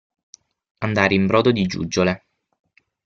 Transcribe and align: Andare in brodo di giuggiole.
Andare 0.79 1.13
in 1.13 1.27
brodo 1.27 1.51
di 1.51 1.67
giuggiole. 1.67 2.25